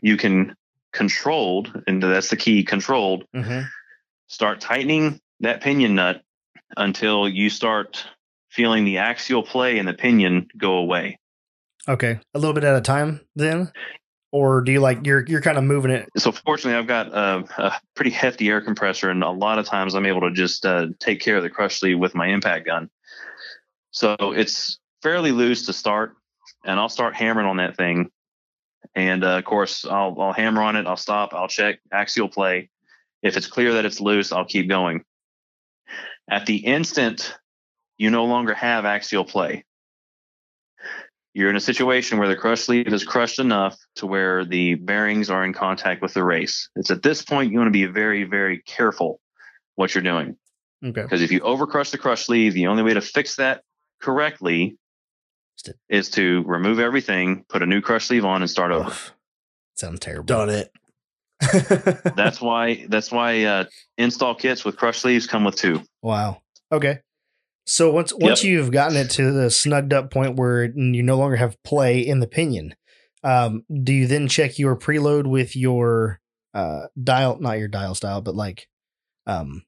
[0.00, 0.54] you can
[0.98, 3.60] controlled, and that's the key controlled, Mm-hmm.
[4.26, 6.22] start tightening that pinion nut
[6.76, 8.04] until you start
[8.50, 11.18] feeling the axial play in the pinion go away.
[11.86, 12.18] Okay.
[12.34, 13.70] A little bit at a time then?
[14.32, 16.08] Or do you like you're you're kind of moving it?
[16.18, 19.94] So fortunately, I've got a, a pretty hefty air compressor, and a lot of times
[19.94, 22.90] I'm able to just uh, take care of the crush sleeve with my impact gun.
[23.92, 26.16] So it's fairly loose to start,
[26.64, 28.10] and I'll start hammering on that thing.
[28.98, 30.88] And uh, of course, I'll, I'll hammer on it.
[30.88, 31.32] I'll stop.
[31.32, 32.68] I'll check axial play.
[33.22, 35.04] If it's clear that it's loose, I'll keep going.
[36.28, 37.32] At the instant
[37.96, 39.64] you no longer have axial play,
[41.32, 45.30] you're in a situation where the crush sleeve is crushed enough to where the bearings
[45.30, 46.68] are in contact with the race.
[46.74, 49.20] It's at this point you want to be very, very careful
[49.76, 50.36] what you're doing.
[50.84, 51.02] Okay.
[51.02, 53.62] Because if you overcrush the crush sleeve, the only way to fix that
[54.02, 54.76] correctly
[55.88, 58.90] is to remove everything, put a new crush sleeve on, and start over.
[58.90, 58.96] Ugh.
[59.76, 60.24] Sounds terrible.
[60.26, 60.70] Done it.
[62.16, 63.64] that's why that's why uh,
[63.96, 65.82] install kits with crush sleeves come with two.
[66.02, 66.40] wow.
[66.72, 66.98] Okay.
[67.64, 71.36] So once once you've gotten it to the snugged up point where you no longer
[71.36, 72.74] have play in the pinion,
[73.22, 76.18] um, do you then check your preload with your
[76.54, 78.68] uh, dial, not your dial style, but like
[79.26, 79.62] um,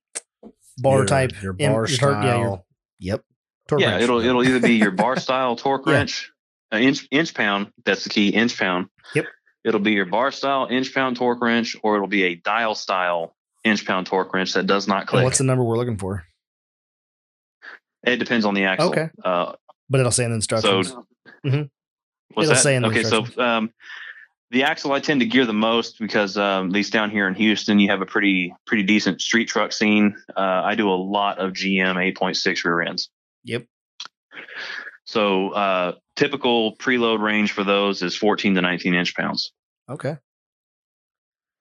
[0.79, 2.25] bar Your- type, Your bar your tor- style.
[2.25, 2.65] yeah, your-
[2.99, 3.25] yep.
[3.71, 4.03] Torque yeah, wrench.
[4.03, 5.93] it'll it'll either be your bar style torque Yeah.
[5.95, 6.31] wrench,
[6.73, 7.73] uh, inch inch pound.
[7.85, 8.89] That's the key, inch pound.
[9.15, 9.27] Yep.
[9.65, 13.35] It'll be your bar style inch pound torque wrench, or it'll be a dial style
[13.65, 15.25] inch pound torque wrench that does not And click.
[15.25, 16.25] what's the number we're looking for?
[18.05, 18.91] it depends on the axle.
[18.91, 19.09] Okay.
[19.25, 19.53] Uh,
[19.89, 20.89] But it'll say in the instructions.
[20.89, 21.07] So,
[21.45, 21.69] Mhm.
[22.33, 22.63] what's It'll that?
[22.63, 23.39] say in the okay, so instructions.
[23.39, 23.71] um,
[24.51, 27.35] the axle I tend to gear the most because um, at least down here in
[27.35, 30.17] Houston, you have a pretty pretty decent street truck scene.
[30.35, 33.11] Uh, I do a lot of GM 8.6 rear ends.
[33.45, 33.67] Yep.
[35.05, 39.53] So uh, typical preload range for those is 14 to 19 inch pounds.
[39.89, 40.17] Okay.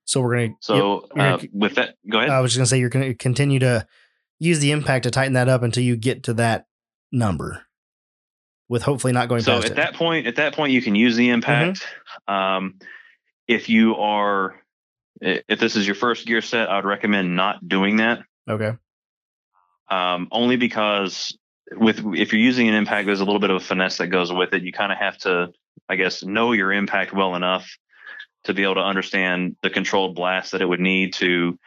[0.05, 0.55] So we're gonna.
[0.61, 2.29] So yep, you're uh, gonna- with that, go ahead.
[2.29, 3.87] I was just gonna say you're gonna continue to
[4.39, 6.65] use the impact to tighten that up until you get to that
[7.11, 7.63] number,
[8.67, 9.75] with hopefully not going so at it.
[9.75, 11.85] that point, at that point, you can use the impact.
[12.27, 12.33] Mm-hmm.
[12.33, 12.79] Um,
[13.47, 14.55] if you are,
[15.21, 18.19] if this is your first gear set, I would recommend not doing that.
[18.47, 18.73] okay.
[19.89, 21.35] um, only because
[21.75, 24.31] with if you're using an impact, there's a little bit of a finesse that goes
[24.31, 24.63] with it.
[24.63, 25.49] You kind of have to,
[25.87, 27.69] I guess, know your impact well enough
[28.45, 31.59] to be able to understand the controlled blast that it would need to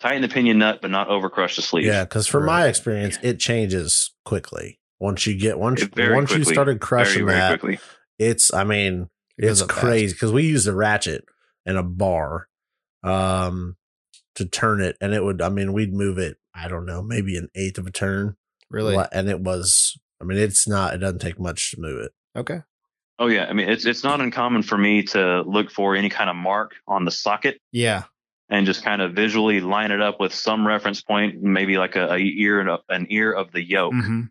[0.00, 1.84] tighten the pinion nut, but not overcrush the sleeve.
[1.86, 2.60] Yeah, because from Right.
[2.60, 4.78] my experience, it changes quickly.
[4.98, 7.78] Once you get once It very once you started crushing very that, quickly.
[8.18, 11.24] it's I mean It it's up crazy because we used a ratchet
[11.64, 12.48] and a bar
[13.02, 13.76] um
[14.34, 17.36] to turn it and it would i mean we'd move it i don't know maybe
[17.36, 18.36] an eighth of a turn
[18.70, 18.96] Really?
[18.96, 22.12] Li- and it was i mean it's not it doesn't take much to move it
[22.36, 22.60] Okay.
[23.18, 26.30] Oh yeah, I mean it's it's not uncommon for me to look for any kind
[26.30, 28.04] of mark on the socket Yeah.
[28.48, 32.12] and just kind of visually line it up with some reference point, maybe like a,
[32.14, 33.92] a ear and a, an ear of the yoke.
[33.94, 34.22] hmm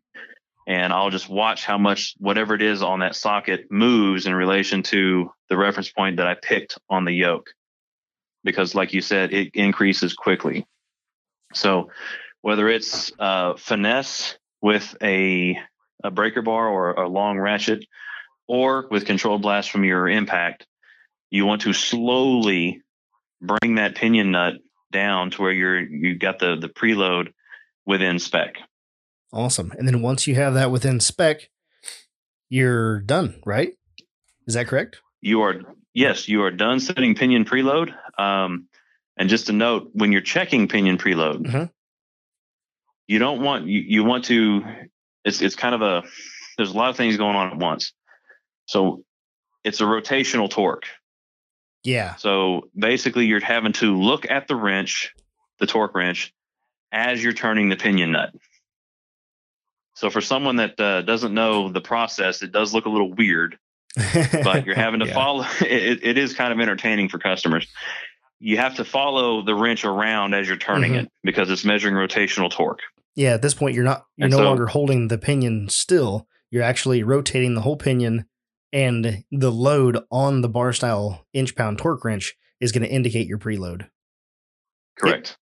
[0.67, 4.83] and I'll just watch how much whatever it is on that socket moves in relation
[4.83, 7.49] to the reference point that I picked on the yoke.
[8.43, 10.67] Because, like you said, it increases quickly.
[11.55, 11.89] So,
[12.41, 15.57] whether it's uh, finesse with a,
[16.03, 17.85] a breaker bar or a long ratchet,
[18.47, 20.65] or with controlled blast from your impact,
[21.29, 22.81] you want to slowly
[23.41, 24.55] bring that pinion nut
[24.91, 27.31] down to where you're you got the the preload
[27.85, 28.55] within spec.
[29.31, 29.71] Awesome.
[29.77, 31.49] And then once you have that within spec,
[32.49, 33.73] you're done, right?
[34.47, 35.01] Is that correct?
[35.21, 35.61] you are
[35.93, 38.67] yes you are done setting pinion preload um,
[39.17, 41.69] and just a note when you're checking pinion preload Mhm.
[43.09, 44.63] You don't want you, you want to
[45.25, 46.03] it's it's kind of a
[46.57, 47.91] there's a lot of things going on at once
[48.67, 49.03] so
[49.63, 50.85] it's a rotational torque
[51.83, 52.15] Yeah.
[52.15, 55.11] so basically you're having to look at the wrench
[55.59, 56.33] the torque wrench
[56.91, 58.29] as you're turning the pinion nut
[59.95, 63.57] so for someone that uh, doesn't know the process it does look a little weird
[64.43, 65.13] but you're having to Yeah.
[65.13, 67.67] follow it, it is kind of entertaining for customers
[68.39, 71.03] you have to follow the wrench around as you're turning Mhm.
[71.03, 72.81] it because it's measuring rotational torque
[73.19, 76.25] Yeah, at this point you're not you're And no so- longer holding the pinion still.
[76.51, 78.25] You're actually rotating the whole pinion
[78.73, 83.27] and the load on the bar style inch pound torque wrench is going to indicate
[83.27, 83.89] your preload.
[84.97, 85.37] correct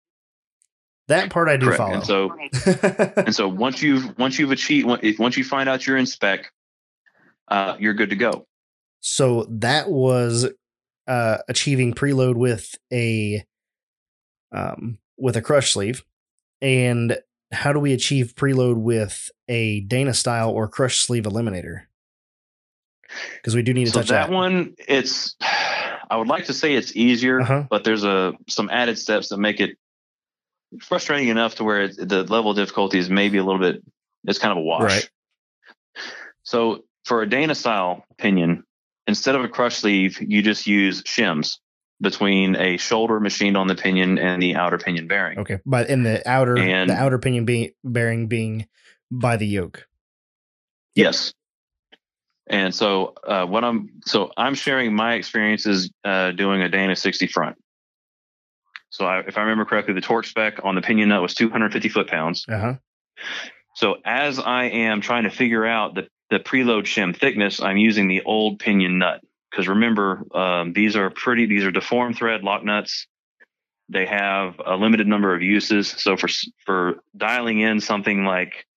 [1.07, 1.93] That part I do correct follow.
[1.93, 4.87] and so and so once you've once you've achieved
[5.19, 6.51] once you find out you're in spec
[7.49, 8.45] uh, you're good to go
[8.99, 10.47] so that was
[11.07, 13.43] uh achieving preload with a
[14.51, 16.03] um with a crush sleeve.
[16.61, 17.17] And
[17.51, 21.83] how do we achieve preload with a Dana style or crush sleeve eliminator?
[23.35, 24.33] Because we do need to so touch that that.
[24.33, 25.35] one it's
[26.09, 27.63] i would like to say it's easier Uh-huh.
[27.69, 29.77] but there's a some added steps that make it
[30.81, 33.81] frustrating enough to where it, the level of difficulty is maybe a little bit
[34.25, 35.09] it's kind of a wash Right.
[36.43, 38.63] so for a dana style pinion
[39.07, 41.59] instead of a crush sleeve you just use shims
[41.99, 46.03] between a shoulder machined on the pinion and the outer pinion bearing Okay, but in
[46.03, 48.67] the outer And- the outer pinion being bearing being
[49.11, 49.87] by the yoke.
[50.95, 51.33] Yes.
[52.49, 57.27] And so uh, what I'm so I'm sharing my experiences uh, doing a Dana 60
[57.27, 57.57] front.
[58.89, 61.89] So I, if I remember correctly, the torque spec on the pinion nut was 250
[61.89, 62.45] foot pounds.
[62.49, 62.73] Uh huh.
[63.75, 68.07] So as I am trying to figure out the, the preload shim thickness, I'm using
[68.07, 69.21] the old pinion nut.
[69.57, 73.07] Because remember, um, these are pretty, these are deformed thread lock nuts.
[73.89, 75.87] They have a limited number of uses.
[75.87, 76.29] So for,
[76.63, 78.67] for dialing in something like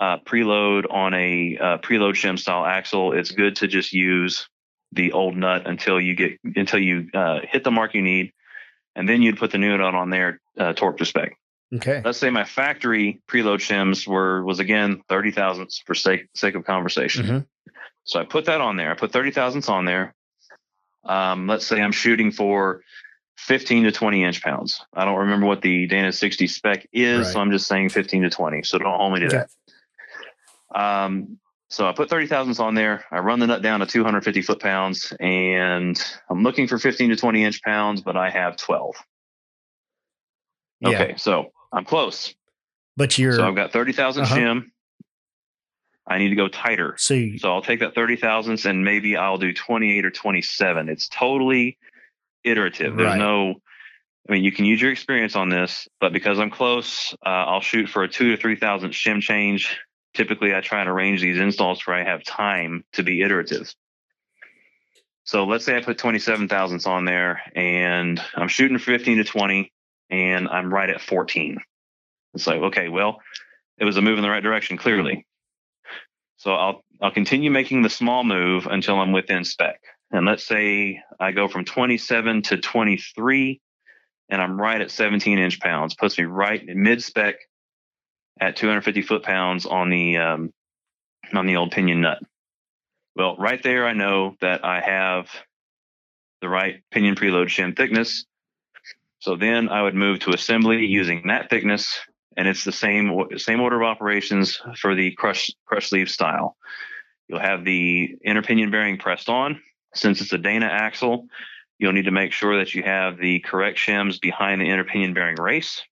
[0.00, 4.48] uh, preload on a uh, preload shim style axle, it's good to just use
[4.90, 8.32] the old nut until you get, until you uh, hit the mark you need.
[8.96, 11.36] And then you'd put the new nut on there, uh, torque to spec
[11.72, 12.02] Okay.
[12.04, 16.64] let's say my factory preload shims were was again 30 thousandths for sake sake of
[16.64, 17.24] conversation.
[17.24, 17.46] Mhm.
[18.10, 18.90] So I put that on there.
[18.90, 20.16] I put 30 thousandths on there.
[21.04, 22.82] Um, let's say I'm shooting for
[23.38, 24.84] 15 to 20 inch pounds.
[24.92, 28.30] I don't remember what the Dana 60 spec is, so I'm just saying 15 to
[28.30, 28.64] 20.
[28.64, 29.44] So don't hold me to Okay.
[30.72, 30.80] that.
[30.80, 33.04] Um, so I put 30 thousandths on there.
[33.12, 35.96] I run the nut down to 250 foot pounds, and
[36.28, 38.96] I'm looking for 15 to 20 inch pounds, but I have 12.
[40.80, 40.88] Yeah.
[40.88, 42.34] Okay, so I'm close.
[42.96, 44.34] But you're So I've got 30,000 Uh-huh.
[44.36, 44.70] shim.
[46.10, 46.94] I need to go tighter.
[46.98, 50.88] so you, So I'll take that 30 thousandths and maybe I'll do 28 or 27.
[50.88, 51.78] It's totally
[52.42, 52.96] iterative.
[52.96, 53.18] There's Right.
[53.18, 53.54] no,
[54.28, 57.60] I mean, you can use your experience on this, but because I'm close, uh, I'll
[57.60, 59.78] shoot for a two to 3,000 shim change.
[60.12, 63.72] Typically, I try and arrange these installs where I have time to be iterative.
[65.22, 69.24] So let's say I put 27 thousandths on there and I'm shooting for 15 to
[69.24, 69.72] 20
[70.10, 71.58] and I'm right at 14.
[72.34, 73.20] It's like, okay, well,
[73.78, 75.24] it was a move in the right direction, clearly.
[76.40, 79.78] So I'll I'll continue making the small move until I'm within spec.
[80.10, 83.60] And let's say I go from 27 to 23
[84.30, 87.34] and I'm right at 17 inch pounds, puts me right in mid spec
[88.40, 90.50] at 250 foot pounds on the um,
[91.34, 92.22] on the old pinion nut.
[93.14, 95.28] Well, right there, I know that I have
[96.40, 98.24] the right pinion preload shim thickness.
[99.18, 102.00] So then I would move to assembly using that thickness,
[102.36, 106.56] and it's the same same order of operations for the crush crush sleeve style.
[107.28, 109.60] You'll have the inner pinion bearing pressed on.
[109.94, 111.26] Since it's a Dana axle,
[111.78, 115.14] you'll need to make sure that you have the correct shims behind the inner pinion
[115.14, 115.82] bearing race.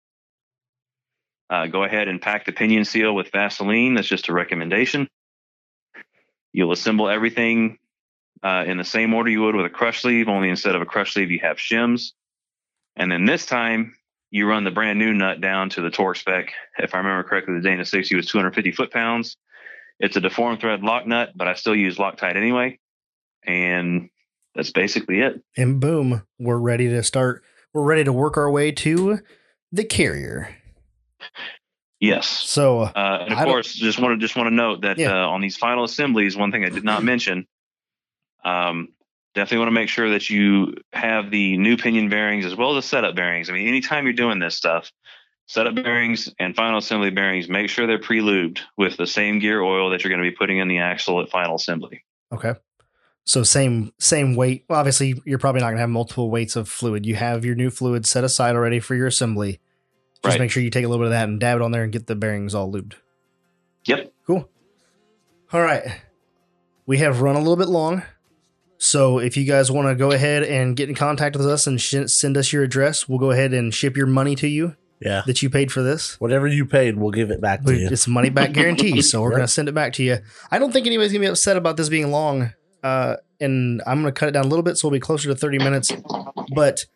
[1.51, 3.95] Uh, go ahead and pack the pinion seal with Vaseline.
[3.95, 5.09] That's just a recommendation.
[6.53, 7.79] You'll assemble everything
[8.43, 10.87] uh, in the same order you would with a crush sleeve, only instead of a
[10.87, 12.13] crush sleeve, you have shims.
[12.97, 13.95] And then this time,
[14.31, 16.53] you run the brand new nut down to the torque spec.
[16.79, 19.37] If I remember correctly, the Dana 60 was 250 foot pounds.
[20.01, 22.79] It's a deformed thread lock nut, but I still use Loctite anyway.
[23.45, 24.11] And
[24.55, 25.43] that's basically it.
[25.57, 27.43] and boom, we're ready to start.
[27.73, 29.21] We're ready to work our way to
[29.73, 30.55] the carrier.
[32.01, 32.27] Yes.
[32.29, 35.25] So Uh, and of I course, just want to just want to note that Yeah.
[35.25, 37.47] uh, on these final assemblies, one thing I did not mention,
[38.45, 38.89] um,
[39.39, 42.85] definitely want to make sure that you have the new pinion bearings as well as
[42.85, 43.49] the setup bearings.
[43.49, 44.91] I mean, anytime you're doing this stuff,
[45.47, 49.91] setup bearings and final assembly bearings, make sure they're pre-lubed with the same gear oil
[49.91, 52.05] that you're going to be putting in the axle at final assembly.
[52.33, 52.55] Okay.
[53.25, 54.65] So same same weight.
[54.69, 57.05] Well, obviously, you're probably not going to have multiple weights of fluid.
[57.07, 59.61] You have your new fluid set aside already for your assembly.
[60.25, 60.41] Just Right.
[60.41, 61.93] make sure you take a little bit of that and dab it on there and
[61.93, 62.95] get the bearings all lubed.
[63.85, 64.13] Yep.
[64.27, 64.49] Cool.
[65.53, 66.01] All right.
[66.87, 68.03] We have run a little bit long.
[68.79, 71.81] So if you guys want to go ahead and get in contact with us and
[71.81, 75.23] sh- send us your address, we'll go ahead and ship your money to you Yeah.
[75.27, 76.19] that you paid for this.
[76.21, 77.89] Whatever you paid, we'll give it back to you.
[77.91, 79.37] It's money back guarantee, so we're Yep.
[79.39, 80.19] gonna send it back to you.
[80.51, 82.53] I don't think anybody's gonna be upset about this being long,
[82.85, 85.35] uh, and I'm gonna cut it down a little bit, so we'll be closer to
[85.35, 85.91] 30 minutes.
[86.55, 86.87] But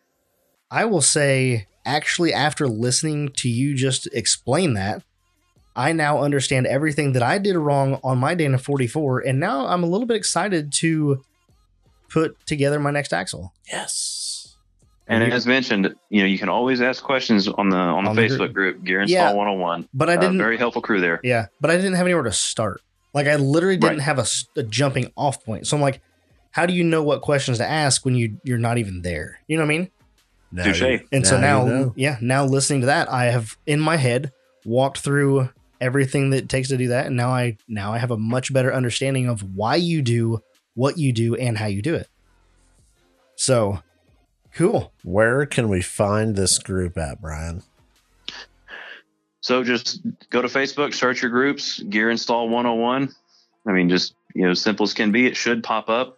[0.71, 5.03] I will say, actually, after listening to you just explain that,
[5.75, 9.83] I now understand everything that I did wrong on my Dana 44, and now I'm
[9.83, 11.21] a little bit excited to
[12.13, 13.53] put together my next axle.
[13.71, 14.55] Yes.
[15.07, 18.09] And you- as mentioned, you know, you can always ask questions on the on the
[18.11, 19.23] On the Facebook group, Gear Yeah.
[19.23, 19.89] Install 101.
[19.93, 20.37] But I Uh, didn't.
[20.37, 21.19] very helpful crew there.
[21.23, 22.81] Yeah, but I didn't have anywhere to start.
[23.13, 24.05] Like I literally didn't Right.
[24.05, 24.19] have
[24.57, 25.67] a jumping off point.
[25.67, 26.01] So I'm like,
[26.51, 29.39] how do you know what questions to ask when you you're not even there?
[29.47, 29.89] You know what I mean?
[30.51, 30.81] Now Touche.
[30.81, 31.93] you- And so now, you know.
[31.95, 34.31] yeah, now listening to that, I have in my head
[34.65, 35.49] walked through
[35.81, 38.53] everything that it takes to do that, and now I now I have a much
[38.53, 40.41] better understanding of why you do
[40.75, 42.07] what you do and how you do it.
[43.35, 43.81] So,
[44.55, 44.93] cool.
[45.03, 47.63] where can we find this group at, Brian?
[49.41, 49.99] So just
[50.29, 53.13] go to Facebook, search your groups, Gear Install 101.
[53.67, 55.27] I mean, just you know, simple as can be.
[55.27, 56.17] It should pop up,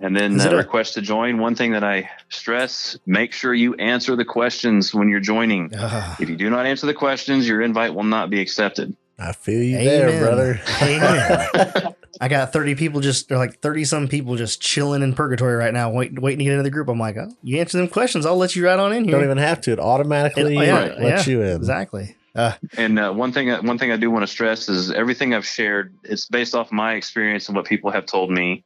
[0.00, 1.38] and then Is uh, a- request to join.
[1.38, 5.72] One thing that I stress: make sure you answer the questions when you're joining.
[5.72, 6.16] Ugh.
[6.20, 8.96] If you do not answer the questions, your invite will not be accepted.
[9.18, 10.60] I feel you there, brother.
[10.80, 11.94] Amen.
[12.20, 15.72] I got 30 people just, they're like 30 some people just chilling in purgatory right
[15.72, 16.88] now, wait, waiting to get into the group.
[16.88, 18.26] I'm like, oh, you answer them questions.
[18.26, 19.12] I'll let you right on in here.
[19.12, 19.72] Don't even have to.
[19.72, 21.56] It automatically It- yeah, lets yeah, you in.
[21.56, 22.16] Exactly.
[22.34, 25.46] Uh, And uh, one thing, one thing I do want to stress is everything I've
[25.46, 25.94] shared.
[26.04, 28.64] It's based off my experience and what people have told me.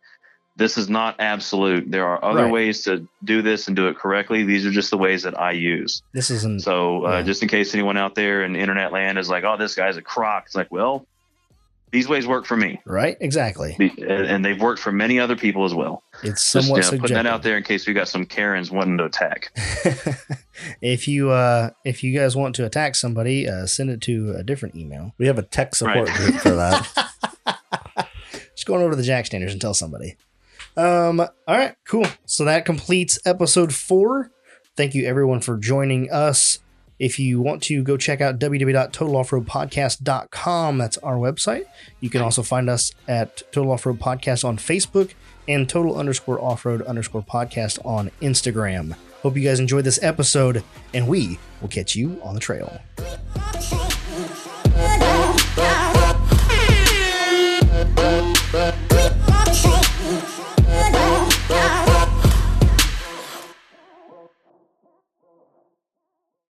[0.57, 1.91] This is not absolute.
[1.91, 2.53] There are other Right.
[2.53, 4.45] ways to do this and do it correctly.
[4.45, 6.03] These are just the ways that I use.
[6.13, 7.23] this isn't, So uh, Yeah.
[7.23, 10.03] just in case anyone out there in internet land is like, "Oh, this guy's a
[10.03, 11.07] crock," it's like, well,
[11.91, 13.17] these ways work for me, right?
[13.21, 13.77] Exactly.
[14.07, 16.03] and they've worked for many other people as well.
[16.23, 18.71] It's Just somewhat you know, putting that out there in case we got some Karens
[18.71, 19.51] wanting to attack.
[20.83, 24.43] if you, uh, if you guys want to attack somebody, uh, send it to a
[24.43, 25.13] different email.
[25.19, 26.17] We have a tech support Right.
[26.17, 27.11] group for that.
[28.55, 30.17] Just going over to the Jack Standards and tell somebody.
[30.77, 32.07] Um, all right, cool.
[32.25, 34.31] So that completes episode four.
[34.77, 36.61] Thank you everyone for joining us.
[36.99, 41.65] If you want to go check out www.totaloffroadpodcast.com, that's our website.
[42.01, 45.15] You can also find us at Total Off Road Podcast on Facebook
[45.49, 48.95] and Total underscore offroad underscore podcast on Instagram.
[49.23, 50.63] Hope you guys enjoyed this episode,
[50.95, 52.81] and we will catch you on the trail.
[58.55, 58.73] You.